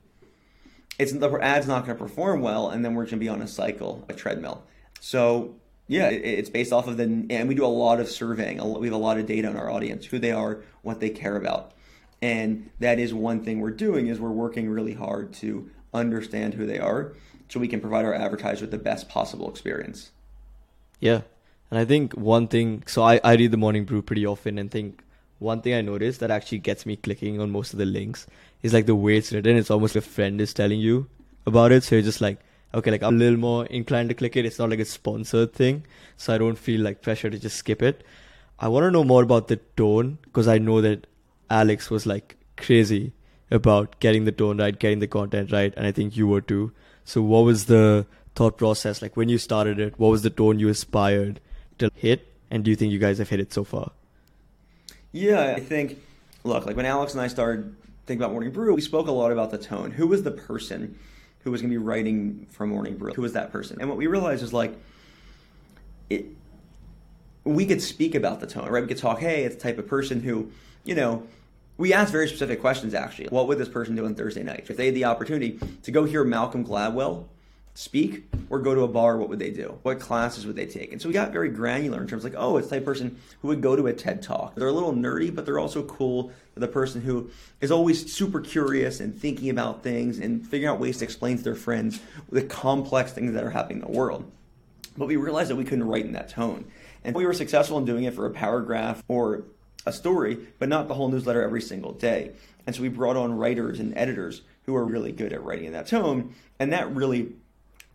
[0.97, 3.41] it's the ad's not going to perform well, and then we're going to be on
[3.41, 4.63] a cycle, a treadmill.
[4.99, 5.55] So
[5.89, 8.63] yeah, it, it's based off of the, and we do a lot of surveying.
[8.79, 11.35] We have a lot of data on our audience, who they are, what they care
[11.35, 11.73] about,
[12.21, 16.65] and that is one thing we're doing is we're working really hard to understand who
[16.65, 17.13] they are,
[17.49, 20.11] so we can provide our advertisers with the best possible experience.
[21.01, 21.21] Yeah.
[21.71, 24.71] And I think one thing, so I, I read the Morning Brew pretty often and
[24.71, 25.03] think
[25.37, 28.27] one thing I noticed that actually gets me clicking on most of the links
[28.63, 29.55] is like the way it's written.
[29.55, 31.07] It's almost like a friend is telling you
[31.45, 31.83] about it.
[31.83, 32.39] So you're just like,
[32.73, 34.45] okay, like I'm a little more inclined to click it.
[34.45, 35.85] It's not like a sponsored thing.
[36.17, 38.03] So I don't feel like pressure to just skip it.
[38.59, 41.07] I want to know more about the tone because I know that
[41.49, 43.13] Alex was like crazy
[43.49, 45.73] about getting the tone right, getting the content right.
[45.75, 46.71] And I think you were too.
[47.05, 48.05] So what was the
[48.35, 49.97] thought process like when you started it?
[49.97, 51.39] What was the tone you aspired
[51.79, 52.27] to hit?
[52.51, 53.91] And do you think you guys have hit it so far?
[55.11, 55.99] Yeah, I think,
[56.43, 59.31] look, like when Alex and I started thinking about Morning Brew, we spoke a lot
[59.31, 59.91] about the tone.
[59.91, 60.99] Who was the person
[61.39, 63.13] who was going to be writing for Morning Brew?
[63.13, 63.79] Who was that person?
[63.79, 64.75] And what we realized is like,
[66.09, 66.25] it,
[67.43, 68.81] we could speak about the tone, right?
[68.81, 70.51] We could talk, hey, it's the type of person who,
[70.83, 71.23] you know,
[71.77, 73.29] we asked very specific questions actually.
[73.29, 74.67] What would this person do on Thursday night?
[74.69, 77.25] If they had the opportunity to go hear Malcolm Gladwell
[77.79, 79.79] speak or go to a bar, what would they do?
[79.83, 80.91] What classes would they take?
[80.91, 83.17] And so we got very granular in terms of like, oh, it's the type person
[83.41, 84.53] who would go to a TED talk.
[84.55, 86.27] They're a little nerdy, but they're also cool.
[86.53, 87.29] They're the person who
[87.61, 91.43] is always super curious and thinking about things and figuring out ways to explain to
[91.43, 94.29] their friends the complex things that are happening in the world.
[94.97, 96.65] But we realized that we couldn't write in that tone.
[97.05, 99.45] And we were successful in doing it for a paragraph or
[99.85, 102.31] a story, but not the whole newsletter every single day.
[102.67, 105.73] And so we brought on writers and editors who are really good at writing in
[105.73, 107.31] that tone, and that really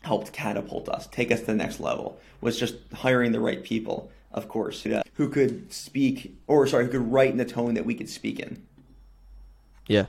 [0.05, 2.19] helped catapult us, take us to the next level.
[2.41, 7.13] Was just hiring the right people, of course, who could speak, or sorry, who could
[7.13, 8.63] write in the tone that we could speak in.
[9.89, 10.07] Yeah.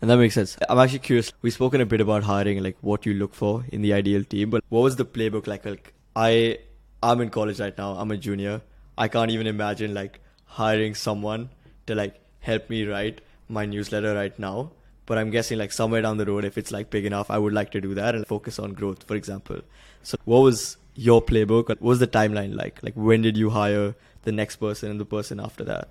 [0.00, 0.56] And that makes sense.
[0.68, 1.32] I'm actually curious.
[1.42, 4.50] We've spoken a bit about hiring, like what you look for in the ideal team,
[4.50, 5.64] but what was the playbook like?
[5.64, 6.58] Like I,
[7.02, 7.92] I'm in college right now.
[7.92, 8.62] I'm a junior.
[8.98, 11.50] I can't even imagine like hiring someone
[11.86, 14.72] to like help me write my newsletter right now.
[15.06, 17.52] But I'm guessing like somewhere down the road, if it's like big enough, I would
[17.52, 19.60] like to do that and focus on growth, for example.
[20.02, 21.68] So what was your playbook?
[21.68, 22.80] What was the timeline like?
[22.82, 25.88] Like when did you hire the next person and the person after that?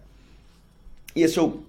[1.13, 1.63] Yeah, so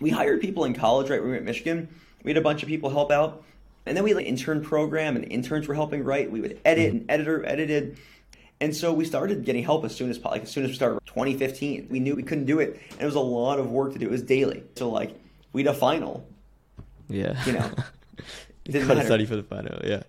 [0.00, 1.22] we hired people in college, right?
[1.22, 1.88] We were at Michigan.
[2.22, 3.42] We had a bunch of people help out.
[3.86, 6.30] And then we had an intern program, and interns were helping write.
[6.30, 6.98] We would edit, mm-hmm.
[6.98, 7.98] and editor edited.
[8.60, 11.00] And so we started getting help as soon as like as soon as we started
[11.06, 11.88] 2015.
[11.90, 14.06] We knew we couldn't do it, and it was a lot of work to do.
[14.06, 14.62] It was daily.
[14.76, 15.18] So like
[15.52, 16.26] we had a final.
[17.10, 17.44] Yeah.
[17.44, 17.70] You know.
[18.64, 19.80] you gotta study for the final.
[19.84, 20.02] Yeah.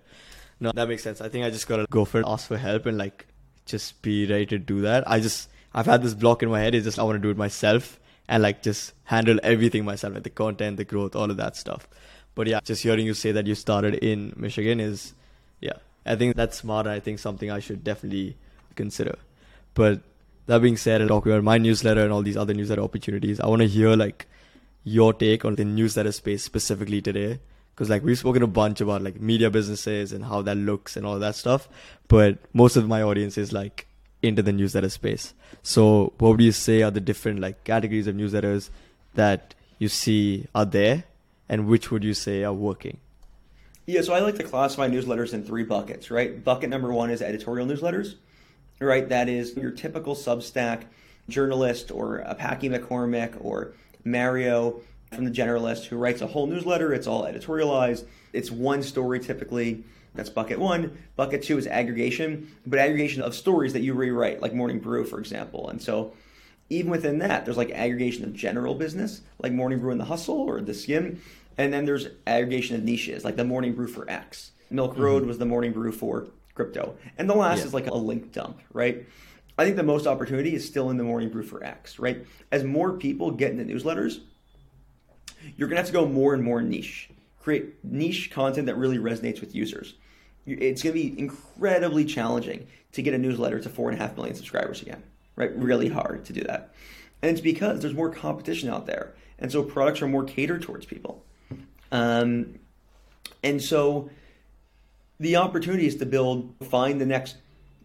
[0.60, 1.22] No, that makes sense.
[1.22, 3.26] I think I just gotta go for it, ask for help, and like
[3.66, 5.10] just be ready to do that.
[5.10, 6.76] I just I've had this block in my head.
[6.76, 10.24] It's just I want to do it myself and like just handle everything myself, like
[10.24, 11.88] the content, the growth, all of that stuff.
[12.36, 15.14] But yeah, just hearing you say that you started in Michigan is,
[15.60, 16.88] yeah, I think that's smart.
[16.88, 18.38] I think something I should definitely
[18.76, 19.18] consider.
[19.74, 20.02] But
[20.48, 23.62] that being said, talking about my newsletter and all these other newsletter opportunities, I want
[23.62, 24.28] to hear like
[24.84, 27.40] your take on the newsletter space specifically today.
[27.74, 31.06] Because like we've spoken a bunch about like media businesses and how that looks and
[31.06, 31.70] all that stuff,
[32.08, 33.88] but most of my audience is like
[34.22, 35.34] into the newsletter space.
[35.64, 38.70] So, what would you say are the different like categories of newsletters
[39.16, 41.06] that you see are there,
[41.50, 43.00] and which would you say are working?
[43.86, 46.44] Yeah, so I like to classify newsletters in three buckets, right?
[46.44, 48.16] Bucket number one is editorial newsletters,
[48.80, 49.08] right?
[49.10, 50.84] That is your typical Substack
[51.30, 54.82] journalist or a Packy McCormick or Mario
[55.14, 56.94] from the Generalist who writes a whole newsletter.
[56.94, 58.06] It's all editorialized.
[58.34, 59.84] It's one story typically
[60.14, 60.98] that's bucket one.
[61.16, 65.20] Bucket two is aggregation, but aggregation of stories that you rewrite, like Morning Brew, for
[65.20, 65.70] example.
[65.70, 66.14] And so
[66.70, 70.38] even within that, there's like aggregation of general business, like Morning Brew and the Hustle
[70.38, 71.20] or the Skimm.
[71.58, 74.52] And then there's aggregation of niches, like the Morning Brew for X.
[74.70, 75.28] Milk Road mm-hmm.
[75.28, 76.96] was the Morning Brew for crypto.
[77.18, 77.66] And the last yeah.
[77.66, 79.06] is like a link dump, right?
[79.62, 82.26] I think the most opportunity is still in the Morning Brew for X, right?
[82.52, 84.20] As more people get into newsletters,
[85.56, 87.10] you're going to have to go more and more niche.
[87.42, 89.96] Create niche content that really resonates with users
[90.46, 94.16] it's going to be incredibly challenging to get a newsletter to four and a half
[94.16, 95.04] million subscribers again,
[95.36, 95.56] right?
[95.56, 96.74] Really hard to do that.
[97.22, 99.14] And it's because there's more competition out there.
[99.40, 101.24] And so products are more catered towards people.
[101.92, 102.60] Um,
[103.44, 104.10] and so
[105.20, 107.38] the opportunity is to build, find the next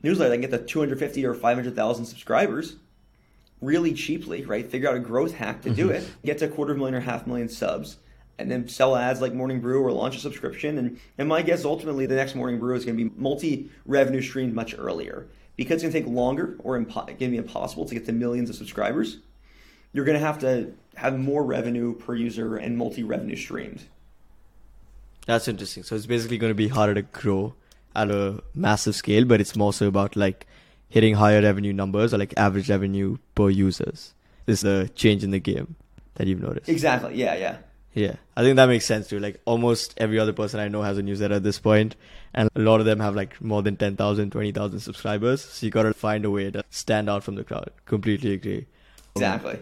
[0.02, 2.76] newsletter that can get the 250 or 500,000 subscribers
[3.60, 4.70] really cheaply, right?
[4.70, 5.96] Figure out a growth hack to do mm-hmm.
[5.96, 7.96] it, get to a quarter million or half million subs,
[8.38, 10.78] and then sell ads like Morning Brew or launch a subscription.
[10.78, 14.20] And, and my guess ultimately the next Morning Brew is going to be multi revenue
[14.20, 17.86] streamed much earlier because it's going to take longer or impo- going to be impossible
[17.86, 19.18] to get to millions of subscribers.
[19.92, 23.82] You're going to have to have more revenue per user and multi revenue streamed.
[25.26, 25.82] That's interesting.
[25.82, 27.54] So it's basically going to be harder to grow
[27.96, 30.46] at a massive scale, but it's more so about like
[30.88, 34.14] hitting higher revenue numbers or like average revenue per users.
[34.46, 35.74] This is a change in the game
[36.14, 36.68] that you've noticed.
[36.68, 37.16] Exactly.
[37.16, 37.34] Yeah.
[37.34, 37.56] Yeah.
[37.94, 39.18] Yeah, I think that makes sense too.
[39.18, 41.96] Like almost every other person I know has a newsletter at this point,
[42.34, 45.42] and a lot of them have like more than 10,000, 20,000 subscribers.
[45.42, 47.70] So you gotta find a way to stand out from the crowd.
[47.86, 48.66] Completely agree.
[49.14, 49.58] Exactly.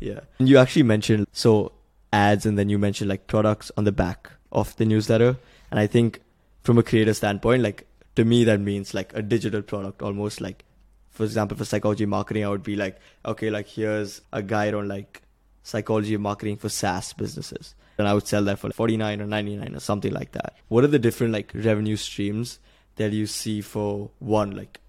[0.00, 0.20] yeah.
[0.38, 1.72] And you actually mentioned so
[2.12, 5.38] ads, and then you mentioned like products on the back of the newsletter,
[5.70, 6.20] and I think
[6.62, 10.64] from a creator standpoint, like to me that means like a digital product, almost like,
[11.10, 14.88] for example, for psychology marketing, I would be like, okay, like here's a guide on
[14.88, 15.22] like
[15.62, 17.74] psychology marketing for SaaS businesses.
[17.98, 20.56] And I would sell that for 49 or 99 or something like that.
[20.68, 22.58] What are the different like revenue streams
[22.96, 24.80] that you see for one, like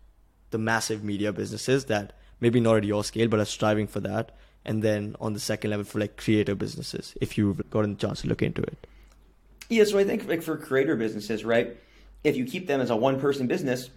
[0.52, 4.36] the massive media businesses that maybe not at your scale, but are striving for that?
[4.66, 8.22] And then on the second level for like creator businesses, if you've gotten the chance
[8.22, 8.88] to look into it.
[9.74, 11.76] Yeah, so I think like for creator businesses, right?
[12.24, 13.90] If you keep them as a one person business,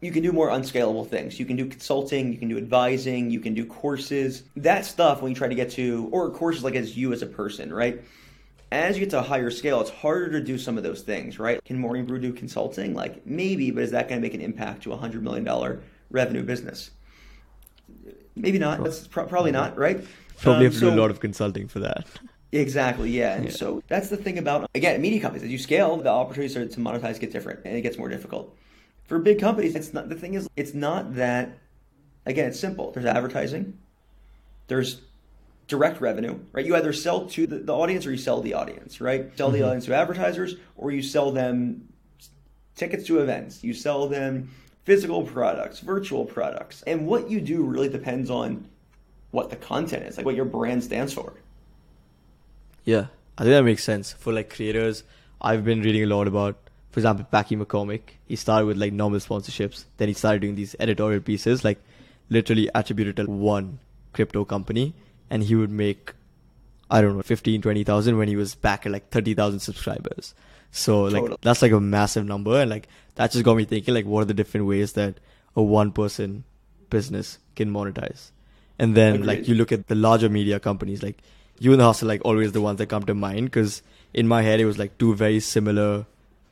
[0.00, 1.40] you can do more unscalable things.
[1.40, 4.44] You can do consulting, you can do advising, you can do courses.
[4.56, 7.26] That stuff when you try to get to, or courses like as you as a
[7.26, 8.04] person, right?
[8.70, 11.40] As you get to a higher scale, it's harder to do some of those things,
[11.40, 11.62] right?
[11.64, 12.94] Can Morning Brew do consulting?
[12.94, 16.44] Like maybe, but is that going to make an impact to a $100 million revenue
[16.44, 16.92] business?
[18.36, 18.84] Maybe not.
[18.84, 20.04] That's pro- probably not, right?
[20.40, 22.06] Probably um, have to so, do a lot of consulting for that.
[22.52, 23.34] Exactly, yeah.
[23.34, 23.50] And yeah.
[23.50, 25.44] so that's the thing about, again, media companies.
[25.44, 28.56] As you scale, the opportunities to monetize get different and it gets more difficult
[29.06, 31.58] for big companies, it's not the thing is it's not that
[32.26, 32.90] again, it's simple.
[32.90, 33.78] There's advertising,
[34.66, 35.00] there's
[35.68, 36.64] direct revenue, right?
[36.64, 39.36] You either sell to the, the audience or you sell the audience, right?
[39.36, 39.66] Sell the Mm-hmm.
[39.66, 41.88] audience to advertisers or you sell them
[42.74, 43.64] tickets to events.
[43.64, 44.50] You sell them
[44.84, 46.82] physical products, virtual products.
[46.82, 48.68] And what you do really depends on
[49.30, 51.34] what the content is, like what your brand stands for.
[52.86, 55.02] Yeah, I think that makes sense for like creators.
[55.40, 56.56] I've been reading a lot about,
[56.90, 58.00] for example, Packy McCormick.
[58.26, 61.78] He started with like normal sponsorships, then he started doing these editorial pieces, like
[62.30, 63.80] literally attributed to one
[64.12, 64.94] crypto company,
[65.28, 66.14] and he would make,
[66.90, 70.34] I don't know, 15, 20,000 when he was back at like 30,000 subscribers.
[70.70, 71.38] So like Totally.
[71.42, 74.26] that's like a massive number, and like that just got me thinking, like, what are
[74.26, 75.18] the different ways that
[75.56, 76.44] a one-person
[76.88, 78.30] business can monetize?
[78.78, 81.18] And then like you look at the larger media companies, like
[81.58, 83.46] you and the hustle, like always the ones that come to mind.
[83.46, 83.82] Because
[84.14, 86.06] in my head, it was like two very similar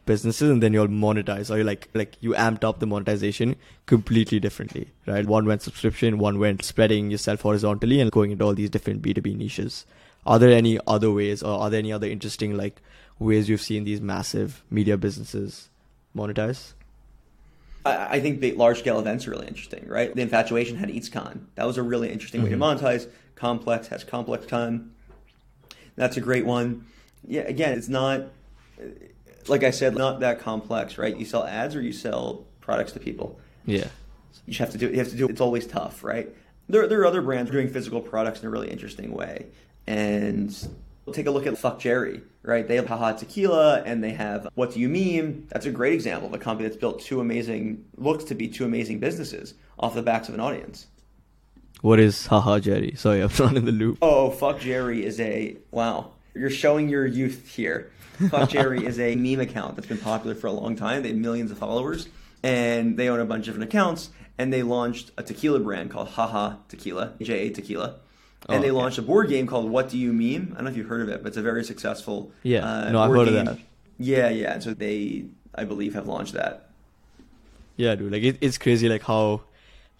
[0.06, 4.38] businesses, and then you'll monetize, or you like like you amped up the monetization completely
[4.38, 5.26] differently, right?
[5.26, 9.14] One went subscription, one went spreading yourself horizontally and going into all these different B
[9.14, 9.86] two B niches.
[10.26, 12.80] Are there any other ways, or are there any other interesting like
[13.18, 15.68] ways you've seen these massive media businesses
[16.16, 16.72] monetize?
[17.86, 20.14] I, I think big, large scale events are really interesting, right?
[20.14, 21.40] The Infatuation had EatsCon.
[21.54, 22.78] That was a really interesting way to Mhm.
[22.78, 23.06] monetize.
[23.36, 24.88] Complex has Complex ComplexCon.
[25.96, 26.86] That's a great one.
[27.26, 28.24] Yeah, again, it's not,
[29.48, 31.16] like I said, not that complex, right?
[31.16, 33.38] You sell ads or you sell products to people.
[33.64, 33.88] Yeah,
[34.46, 34.86] You have to do.
[34.86, 34.92] It.
[34.92, 35.26] You have to do.
[35.26, 35.30] It.
[35.30, 36.28] It's always tough, right?
[36.68, 39.46] There, there are other brands doing physical products in a really interesting way,
[39.86, 40.54] and
[41.12, 42.66] take a look at Fuck Jerry, right?
[42.66, 45.46] They have JaJa Tequila, and they have What Do You Meme?
[45.50, 48.64] That's a great example of a company that's built two amazing, looks to be two
[48.64, 50.86] amazing businesses off the backs of an audience.
[51.84, 52.94] What is haha Jerry?
[52.96, 53.98] Sorry, I'm not in the loop.
[54.00, 56.12] Oh, Fuck Jerry is a wow.
[56.34, 57.90] You're showing your youth here.
[58.30, 61.02] Fuck Jerry is a meme account that's been popular for a long time.
[61.02, 62.08] They have millions of followers,
[62.42, 64.08] and they own a bunch of different accounts.
[64.38, 67.96] And they launched a tequila brand called JaJa Tequila, J A Tequila.
[68.48, 68.70] And Oh, they okay.
[68.70, 70.52] launched a board game called What Do You Meme?
[70.52, 72.32] I don't know if you've heard of it, but it's a very successful.
[72.42, 73.44] Yeah, uh, no, I've heard of game.
[73.44, 73.58] that.
[73.98, 74.54] Yeah, yeah.
[74.54, 76.70] And so they, I believe, have launched that.
[77.76, 78.10] Yeah, dude.
[78.10, 79.42] Like it, it's crazy, like how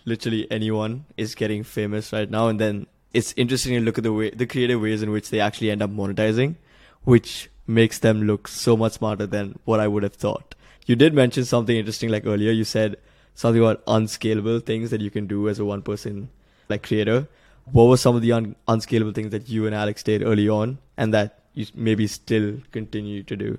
[0.04, 4.12] literally anyone is getting famous right now, and then it's interesting to look at the
[4.12, 6.56] way the creative ways in which they actually end up monetizing,
[7.02, 10.54] which makes them look so much smarter than what I would have thought.
[10.86, 12.50] You did mention something interesting, like earlier.
[12.50, 12.96] You said
[13.34, 16.28] something about unscalable things that you can do as a one-person
[16.68, 17.26] like creator.
[17.72, 20.78] What were some of the un- unscalable things that you and Alex did early on,
[20.96, 23.58] and that you maybe still continue to do?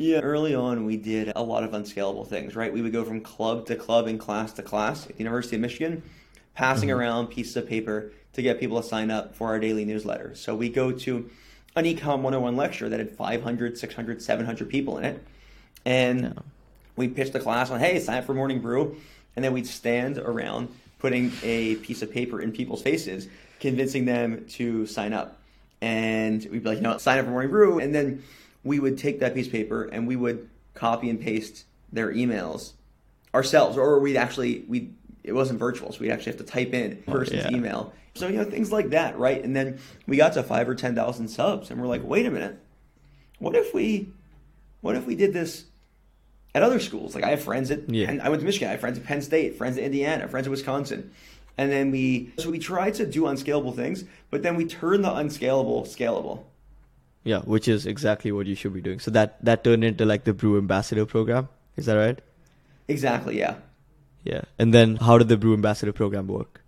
[0.00, 2.72] Yeah, early on we did a lot of unscalable things, right?
[2.72, 5.60] We would go from club to club and class to class at the University of
[5.60, 6.02] Michigan,
[6.54, 6.96] passing Mhm.
[6.96, 10.34] around pieces of paper to get people to sign up for our daily newsletter.
[10.34, 11.28] So we go to
[11.76, 15.22] an Econ 101 lecture that had 500, 600, 700 people in it.
[15.84, 16.32] And Yeah.
[16.96, 18.96] we pitched the class on, hey, sign up for Morning Brew.
[19.36, 23.28] And then we'd stand around putting a piece of paper in people's faces,
[23.60, 25.36] convincing them to sign up.
[25.82, 27.78] And we'd be like, you know, sign up for Morning Brew.
[27.80, 28.22] And then
[28.64, 32.72] we would take that piece of paper and we would copy and paste their emails
[33.34, 33.76] ourselves.
[33.76, 34.90] Or we'd actually, we
[35.22, 37.50] it wasn't virtual, so we'd actually have to type in Oh, person's yeah.
[37.56, 37.92] email.
[38.14, 39.42] So, you know, things like that, right?
[39.42, 42.58] And then we got to five or 10,000 subs and we're like, wait a minute.
[43.38, 44.08] What if we,
[44.80, 45.64] what if we did this
[46.54, 47.14] at other schools.
[47.14, 48.18] Like I have friends at, Yeah.
[48.22, 48.68] I went to Michigan.
[48.68, 51.10] I have friends at Penn State, friends at Indiana, friends at Wisconsin,
[51.56, 55.14] and then we so we tried to do unscalable things, but then we turned the
[55.14, 56.42] unscalable scalable.
[57.24, 58.98] Yeah, which is exactly what you should be doing.
[58.98, 61.48] So that that turned into like the Brew Ambassador program.
[61.76, 62.18] Is that right?
[62.88, 63.38] Exactly.
[63.38, 63.56] Yeah.
[64.24, 64.42] Yeah.
[64.58, 66.62] And then how did the Brew Ambassador program work?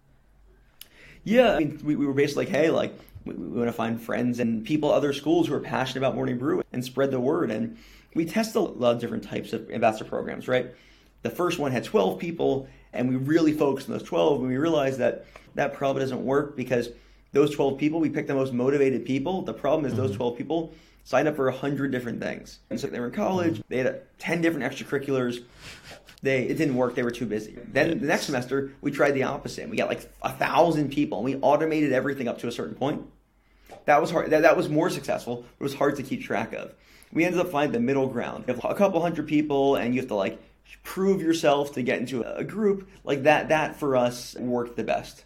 [1.25, 1.55] Yeah.
[1.55, 4.41] I mean, we, we were basically like, hey, like we, we want to find friends
[4.41, 7.51] and people other schools who are passionate about morning brew and spread the word.
[7.51, 7.77] And
[8.15, 10.49] we tested a lot of different types of ambassador programs.
[10.49, 10.75] Right.
[11.23, 14.41] The first one had 12 people, and we really focused on those 12.
[14.41, 16.89] And we realized that that probably doesn't work because
[17.33, 19.43] those 12 people, we picked the most motivated people.
[19.43, 20.73] The problem is those 12 people
[21.05, 22.61] signed up for 100 different things.
[22.71, 25.43] And so they were in college, they had uh, 10 different extracurriculars.
[26.23, 27.59] They it didn't work, they were too busy.
[27.73, 29.69] Then the next semester, we tried the opposite.
[29.69, 33.05] We got like a thousand people and we automated everything up to a certain point.
[33.87, 34.31] That was hard.
[34.31, 35.45] That, that was more successful.
[35.59, 36.73] It was hard to keep track of.
[37.13, 38.45] We ended up finding the middle ground.
[38.47, 40.41] You have a couple hundred people, and you have to like
[40.83, 43.49] prove yourself to get into a group like that.
[43.49, 45.25] That for us worked the best.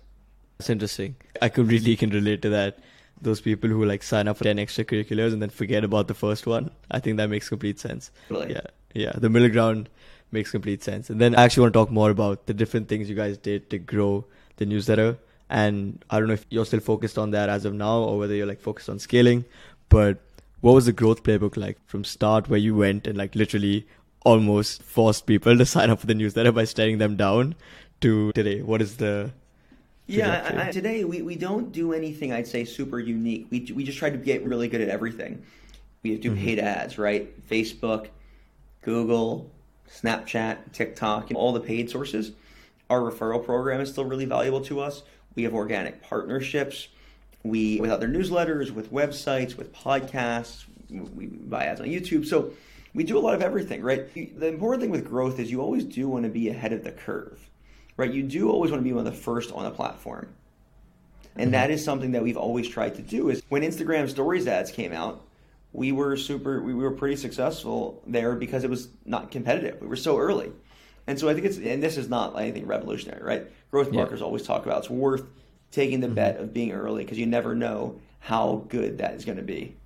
[0.59, 1.17] That's interesting.
[1.43, 2.79] I could really can relate to that.
[3.21, 6.47] Those people who like sign up for 10 extracurriculars and then forget about the first
[6.47, 6.71] one.
[6.91, 8.11] I think that makes complete sense.
[8.29, 8.53] Really.
[8.53, 8.67] Yeah.
[8.95, 9.13] Yeah.
[9.17, 9.89] The middle ground
[10.33, 11.09] makes complete sense.
[11.09, 13.71] And then I actually want to talk more about the different things you guys did
[13.71, 15.19] to grow the newsletter.
[15.49, 18.35] And I don't know if you're still focused on that as of now or whether
[18.35, 19.45] you're like focused on scaling,
[19.89, 20.19] but
[20.61, 23.87] what was the growth playbook like from start where you went and like literally
[24.25, 27.55] almost forced people to sign up for the newsletter by staring them down
[28.01, 28.63] to today?
[28.63, 29.31] What is the
[30.07, 33.49] Yeah, I, I, today we, we don't do anything I'd say super unique.
[33.51, 35.43] We, we just try to get really good at everything.
[36.03, 36.45] We do mm-hmm.
[36.45, 37.49] paid ads, right?
[37.49, 38.09] Facebook,
[38.83, 39.51] Google,
[39.91, 42.33] Snapchat, TikTok, all the paid sources.
[42.89, 45.03] Our referral program is still really valuable to us.
[45.35, 46.89] We have organic partnerships.
[47.43, 50.65] We with other newsletters, with websites, with podcasts.
[50.89, 52.27] We buy ads on YouTube.
[52.27, 52.53] So
[52.95, 54.13] we do a lot of everything, right?
[54.15, 56.93] The important thing with growth is you always do want to be ahead of the
[56.93, 57.39] curve,
[57.97, 58.13] right?
[58.13, 60.29] You do always want to be one of the first on the platform.
[61.39, 64.71] And that is something that we've always tried to do is when Instagram stories ads
[64.71, 65.23] came out,
[65.73, 69.81] we were super we were pretty successful there because it was not competitive.
[69.81, 70.51] We were so early.
[71.07, 73.47] And so I think it's and this is not anything revolutionary, right?
[73.71, 74.27] Growth marketers yeah.
[74.27, 75.25] always talk about it's worth
[75.71, 76.15] taking the mm-hmm.
[76.15, 79.77] bet of being early because you never know how good that is going to be.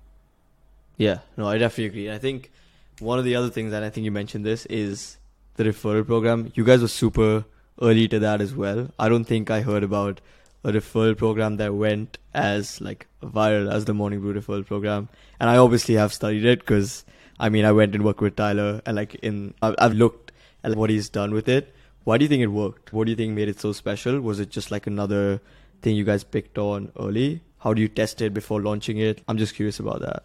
[0.97, 2.11] Yeah, no, I definitely agree.
[2.11, 2.51] I think
[2.99, 5.17] one of the other things that I think you mentioned this is
[5.55, 6.51] the referral program.
[6.55, 7.45] You guys were super
[7.81, 8.89] early to that as well.
[8.97, 10.21] I don't think I heard about
[10.63, 15.49] a referral program that went as like viral as the Morning Brew referral program, and
[15.49, 17.03] I obviously have studied it because
[17.39, 20.31] I mean I went and worked with Tyler, and like in I've looked
[20.63, 21.73] at what he's done with it.
[22.03, 22.93] Why do you think it worked?
[22.93, 24.19] What do you think made it so special?
[24.21, 25.39] Was it just like another
[25.81, 27.41] thing you guys picked on early?
[27.59, 29.21] How do you test it before launching it?
[29.27, 30.23] I'm just curious about that.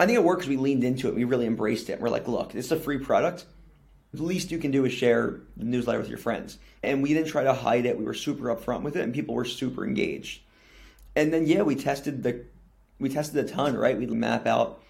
[0.00, 1.14] I think it worked because we leaned into it.
[1.14, 2.00] We really embraced it.
[2.00, 3.46] We're like, look, it's a free product.
[4.14, 6.58] The least you can do is share the newsletter with your friends.
[6.82, 7.98] And we didn't try to hide it.
[7.98, 10.42] We were super upfront with it, and people were super engaged.
[11.16, 12.44] And then yeah, we tested the
[12.98, 13.98] we tested a ton, right?
[13.98, 14.82] We'd map out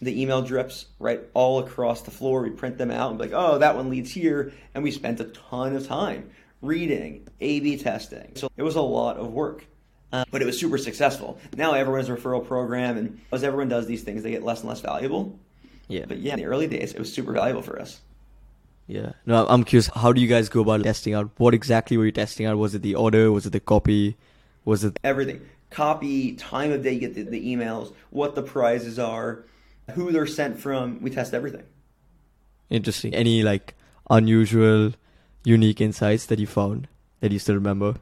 [0.00, 2.42] the email drips right all across the floor.
[2.42, 4.52] We print them out and be like, oh, that one leads here.
[4.74, 6.30] And we spent a ton of time
[6.62, 8.32] reading, A B testing.
[8.36, 9.66] So it was a lot of work.
[10.12, 11.38] Uh, but it was super successful.
[11.56, 14.68] Now everyone's a referral program, and as everyone does these things, they get less and
[14.68, 15.38] less valuable.
[15.88, 16.04] Yeah.
[16.08, 18.00] But yeah, in the early days, it was super valuable for us.
[18.88, 19.12] Yeah.
[19.26, 19.88] No, I'm curious.
[19.94, 21.30] How do you guys go about testing out?
[21.36, 22.56] What exactly were you testing out?
[22.56, 23.30] Was it the order?
[23.30, 24.16] Was it the copy?
[24.64, 25.42] Was it everything?
[25.70, 29.44] Copy, time of day you get the, the emails, what the prizes are,
[29.92, 31.02] who they're sent from.
[31.02, 31.64] We test everything.
[32.70, 33.14] Interesting.
[33.14, 33.74] Any like
[34.08, 34.94] unusual,
[35.44, 36.88] unique insights that you found
[37.20, 37.96] that you still remember?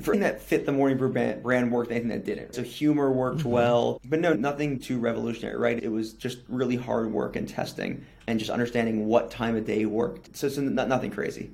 [0.00, 2.54] for anything that fit the Morning Brew brand, worked, anything that didn't.
[2.56, 3.50] So humor worked mm-hmm.
[3.50, 5.80] well, but no, nothing too revolutionary, right?
[5.80, 9.84] It was just really hard work and testing and just understanding what time of day
[9.86, 10.36] worked.
[10.36, 11.50] So it's not, nothing crazy.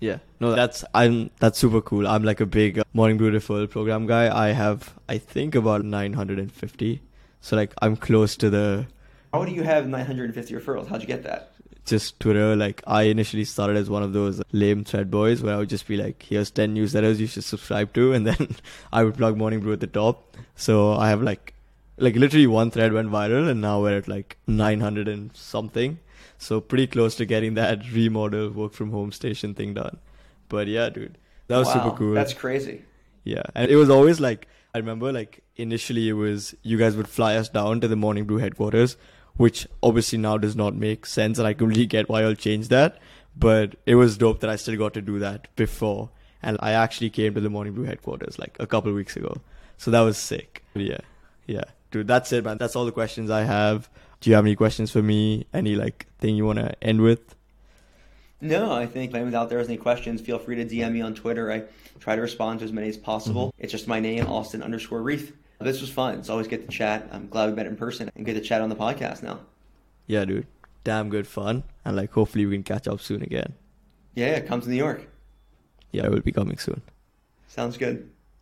[0.00, 2.06] Yeah, no, that's I'm that's super cool.
[2.06, 4.34] I'm like a big Morning Brew referral program guy.
[4.34, 7.00] I have I think about 950.
[7.40, 8.86] So like I'm close to the.
[9.32, 10.88] How do you have 950 referrals?
[10.88, 11.56] How'd you get that?
[11.86, 12.54] just Twitter.
[12.56, 15.86] Like I initially started as one of those lame thread boys where I would just
[15.86, 18.56] be like, "Here's ten newsletters you should subscribe to," and then
[18.92, 20.36] I would plug Morning Brew at the top.
[20.56, 21.54] So I have like,
[21.98, 25.98] like literally one thread went viral, and now we're at like 900 and something.
[26.38, 29.98] So pretty close to getting that remodel work from home station thing done.
[30.48, 32.14] But yeah, dude, that was wow, super cool.
[32.14, 32.82] That's crazy.
[33.24, 37.08] Yeah, and it was always like I remember like initially it was you guys would
[37.08, 38.96] fly us down to the Morning Brew headquarters
[39.36, 42.98] which obviously now does not make sense, and I completely get why I'll change that.
[43.36, 46.10] But it was dope that I still got to do that before,
[46.42, 49.40] and I actually came to the Morning Brew headquarters like a couple weeks ago,
[49.76, 50.64] so that was sick.
[50.74, 51.00] Yeah,
[51.46, 51.64] yeah,
[51.96, 52.58] dude, that's it, man.
[52.58, 53.88] That's all the questions I have.
[54.20, 55.46] Do you have any questions for me?
[55.52, 57.34] Any like thing you want to end with?
[58.40, 61.00] No, I think if anyone out there has any questions, feel free to DM me
[61.00, 61.50] on Twitter.
[61.50, 61.64] I
[62.00, 63.48] try to respond to as many as possible.
[63.48, 63.62] Mm-hmm.
[63.64, 65.32] It's just my name, Austin underscore Rief.
[65.58, 66.18] This was fun.
[66.18, 67.08] It's always good to chat.
[67.12, 69.40] I'm glad we met in person and get to chat on the podcast now.
[70.06, 70.46] Yeah, dude.
[70.84, 71.64] Damn good fun.
[71.84, 73.54] And like hopefully we can catch up soon again.
[74.14, 75.08] Yeah, come to New York.
[75.92, 76.82] Yeah, I will be coming soon.
[77.48, 78.10] Sounds good.